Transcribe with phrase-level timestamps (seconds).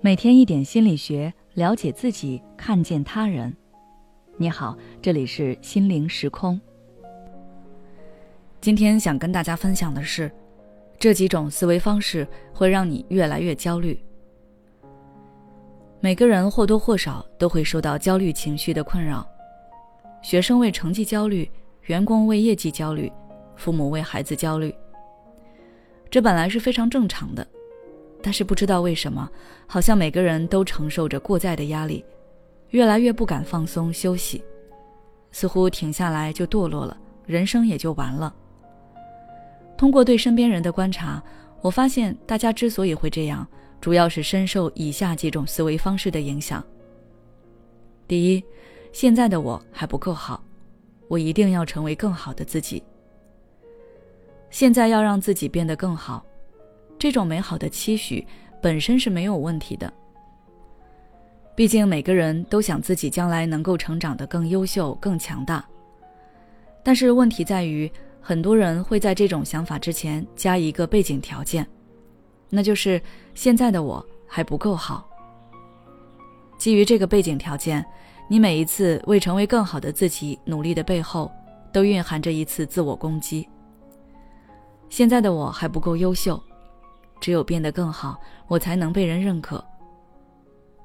[0.00, 3.52] 每天一点心理学，了解自己，看见他人。
[4.36, 6.60] 你好，这里是心灵时空。
[8.60, 10.30] 今天想跟大家分享的是，
[10.98, 13.98] 这几种思维方式会让你越来越焦虑。
[15.98, 19.26] 每个人或多或少都会受到焦虑情绪的困扰，
[20.22, 21.50] 学生为成绩焦虑，
[21.86, 23.10] 员工为业绩焦虑，
[23.56, 24.72] 父母为孩子焦虑。
[26.10, 27.46] 这本来是非常正常的。
[28.22, 29.30] 但是不知道为什么，
[29.66, 32.04] 好像每个人都承受着过载的压力，
[32.70, 34.42] 越来越不敢放松休息，
[35.30, 38.34] 似乎停下来就堕落了，人生也就完了。
[39.76, 41.22] 通过对身边人的观察，
[41.60, 43.46] 我发现大家之所以会这样，
[43.80, 46.64] 主要是深受以下几种思维方式的影响。
[48.08, 48.42] 第一，
[48.90, 50.42] 现在的我还不够好，
[51.06, 52.82] 我一定要成为更好的自己。
[54.56, 56.24] 现在要让自己变得更好。
[56.98, 58.26] 这种美好的期许
[58.62, 59.92] 本身是没有问题的，
[61.54, 65.62] 毕竟每个人都想自己将来能够成长得更优秀、更强大。
[66.82, 71.66] 但是问题在于，很多人会在这种想法之前加一个背景条件，
[72.48, 72.98] 那就是
[73.34, 75.06] 现在的我还不够好。
[76.56, 77.84] 基于这个背景条件，
[78.26, 81.30] 你每一次为成为更好的自己努力的背后，
[81.74, 83.46] 都蕴含着一次自我攻击。
[84.96, 86.42] 现在的我还不够优秀。
[87.20, 89.62] 只有变得更好，我才能被人认可。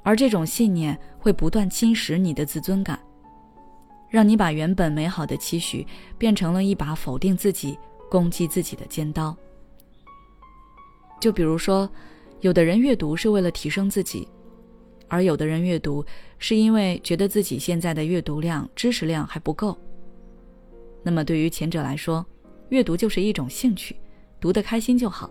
[0.04, 3.00] 而这种信念会不断侵蚀你的自尊感，
[4.10, 9.34] 让你把原本美好的期许变成了一把否定自己、攻击自己的尖刀。
[11.22, 11.90] 就比如说，
[12.42, 14.28] 有的人阅读是为了提升自己，
[15.08, 16.06] 而有的人阅读
[16.38, 19.78] 是因为觉得自己现在的阅读量、知识量还不够。
[21.02, 22.26] 那么对于前者来说，
[22.70, 23.98] 阅读就是一种兴趣，
[24.42, 25.30] 读得开心就好。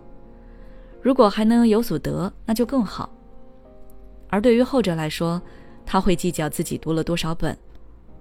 [1.01, 3.11] 如果还能有所得，那就更好。
[4.29, 5.39] 而对于后者来说，
[5.85, 7.55] 他会计较自己读了多少本，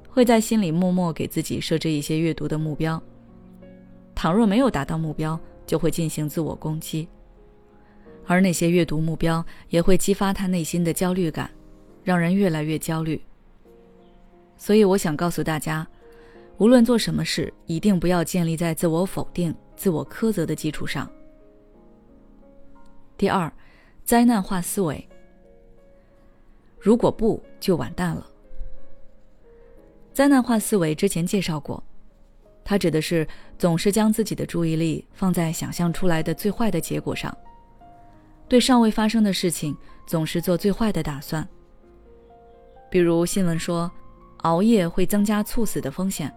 [0.08, 3.00] 会在心里默默给自己设置一些阅读的目标。
[4.14, 7.06] 倘若没有达到目标，就会进行自我攻击。
[8.26, 11.50] 而那些阅读目标也会激发他内心的焦虑感，
[12.02, 13.20] 让人越来越焦虑。
[14.56, 15.86] 所以，我想告诉大家，
[16.58, 21.10] 无论做什么事，一定不要建立在自我否定、自我苛责的基础上。
[23.16, 23.50] 第二，
[24.04, 25.08] 灾难化思维。
[26.78, 28.26] 如果不，就完蛋了。
[30.12, 31.82] 灾难化思维之前介绍过，
[32.62, 33.26] 它指的是
[33.58, 37.34] 总是将自己的注意力放在想象出来的最坏的结果上，
[38.48, 39.74] 对尚未发生的事情
[40.06, 41.48] 总是做最坏的打算。
[42.90, 43.90] 比如新闻说，
[44.42, 46.30] 熬夜会增加猝死的风险，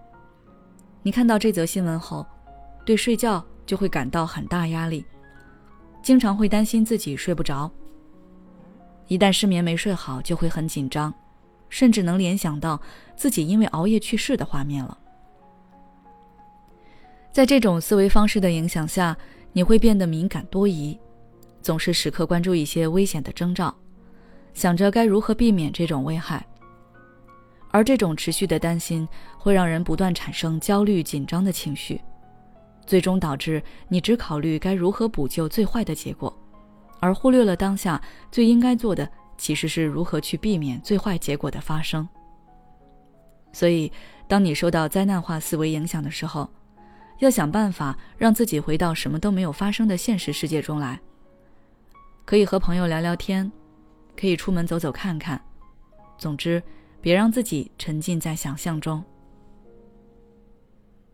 [1.02, 2.26] 你看到这则新闻后，
[2.86, 5.06] 对睡觉就会感到很大压力。
[6.02, 7.72] 经常会担心自己睡不着，
[9.08, 11.14] 一旦失眠没睡好，就会很紧张，
[11.70, 12.82] 甚至能联想到
[13.16, 14.98] 自己因为熬夜去世的画面了。
[17.32, 19.18] 在这种思维方式的影响下，
[19.54, 21.00] 你会变得敏感多疑，
[21.62, 23.74] 总是时刻关注一些危险的征兆，
[24.54, 26.46] 想着该如何避免这种危害。
[27.72, 29.08] 而这种持续的担心
[29.38, 32.00] 会让人不断产生焦虑、紧张的情绪。
[32.86, 36.36] 最终导致你只考虑该如何补救最坏的结果，
[37.00, 38.02] 而忽略了当下
[38.32, 42.08] 最应该做的其实是如何去避免最坏结果的发生。
[43.52, 43.92] 所以，
[44.28, 46.50] 当你受到灾难化思维影响的时候，
[47.20, 51.00] 要想办法让自己回到什么都没有发生的现实世界中来。
[52.26, 53.52] 可以和朋友聊聊天，
[54.20, 55.40] 可以出门走走看看，
[56.18, 56.62] 总之，
[57.00, 59.04] 别让自己沉浸在想象中。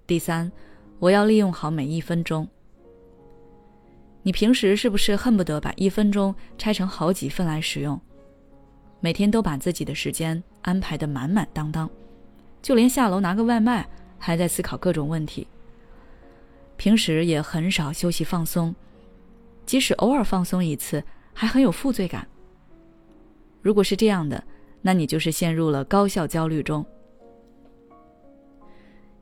[0.08, 0.52] 第三。
[1.00, 2.48] 我要利用好每一分钟。
[4.22, 8.00] 你平时是不是恨不得把一分钟拆成好几份来使用？
[9.00, 11.90] 每天都把自己的时间安排的满满当当，
[12.62, 15.48] 就连下楼拿个外卖还在思考各种问题。
[16.76, 18.76] 平时也很少休息放松，
[19.66, 21.02] 即使偶尔放松一次，
[21.34, 22.28] 还很有负罪感。
[23.62, 24.44] 如果是这样的，
[24.82, 26.86] 那你就是陷入了高效焦虑中。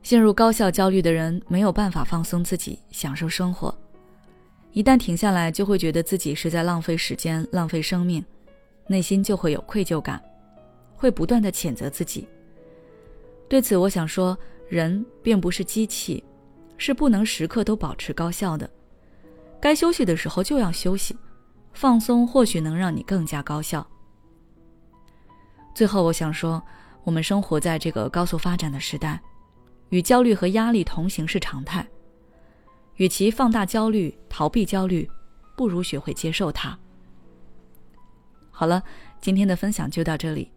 [0.08, 3.76] 陷入高效焦虑的人没有办法放松自己，享受生活。
[4.72, 8.24] 一旦停下来，就会觉得自己是在浪费时间、浪费生命，
[8.86, 10.18] 内心就会有愧疚感，
[10.96, 12.26] 会不断的谴责自己。
[13.50, 14.34] 对此，我想说，
[14.70, 16.24] 人并不是机器，
[16.78, 18.66] 是不能时刻都保持高效的。
[19.60, 21.14] 该休息的时候就要休息，
[21.74, 23.86] 放松或许能让你更加高效。
[25.74, 26.62] 最后，我想说，
[27.04, 29.20] 我们生活在这个高速发展的时代。
[29.90, 31.86] 与焦虑和压力同行是常态。
[32.96, 35.08] 与其放大焦虑、逃避焦虑，
[35.56, 36.76] 不如学会接受它。
[38.50, 38.82] 好了，
[39.20, 40.50] 今天的分享就到这里。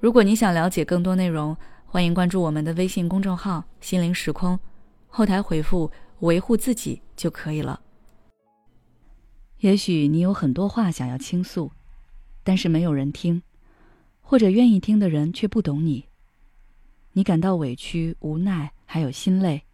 [0.00, 4.58] 如果你想了解更多内容，欢迎关注我们的微信公众号“心灵时空”，
[5.08, 5.90] 后台回复
[6.20, 7.80] “维护自己”就可以了。
[9.58, 11.70] 也许你有很多话想要倾诉，
[12.44, 13.42] 但是没有人听，
[14.20, 16.06] 或者愿意听的人却不懂你。
[17.18, 19.64] 你感到委屈、无奈，还有心累。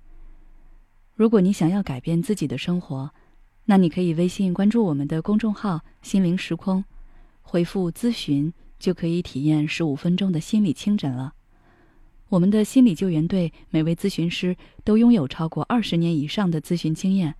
[1.14, 3.11] 如果你想要改变自己的生活，
[3.67, 6.82] 那你可以微信关注我们的公众号“心灵时空”，
[7.44, 8.50] 回复“咨询”
[8.81, 11.35] 就可以体验十五分钟的心理清诊了。
[12.31, 17.35] 我们的心理救援队每位咨询师都拥有超过二十年以上的咨询经验，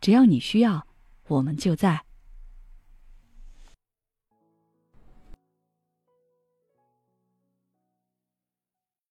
[0.00, 0.86] 只要你需要。
[1.26, 2.05] 我们就在。